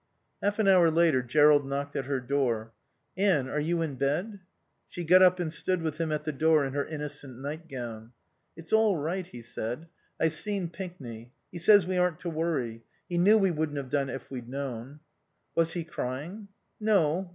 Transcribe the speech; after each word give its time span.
Half 0.41 0.57
an 0.57 0.67
hour 0.67 0.89
later 0.89 1.21
Jerrold 1.21 1.63
knocked 1.63 1.95
at 1.95 2.05
her 2.05 2.19
door. 2.19 2.73
"Anne 3.15 3.47
are 3.47 3.59
you 3.59 3.83
in 3.83 3.97
bed?" 3.97 4.39
She 4.87 5.03
got 5.03 5.21
up 5.21 5.39
and 5.39 5.53
stood 5.53 5.83
with 5.83 6.01
him 6.01 6.11
at 6.11 6.23
the 6.23 6.31
door 6.31 6.65
in 6.65 6.73
her 6.73 6.83
innocent 6.87 7.37
nightgown. 7.37 8.13
"It's 8.57 8.73
all 8.73 8.97
right," 8.97 9.27
he 9.27 9.43
said. 9.43 9.89
"I've 10.19 10.33
seen 10.33 10.69
Pinkney. 10.69 11.33
He 11.51 11.59
says 11.59 11.85
we 11.85 11.97
aren't 11.97 12.19
to 12.21 12.31
worry. 12.31 12.81
He 13.07 13.19
knew 13.19 13.37
we 13.37 13.51
wouldn't 13.51 13.77
have 13.77 13.89
done 13.89 14.09
it 14.09 14.15
if 14.15 14.31
we'd 14.31 14.49
known." 14.49 15.01
"Was 15.53 15.73
he 15.73 15.83
crying?" 15.83 16.47
"No. 16.79 17.29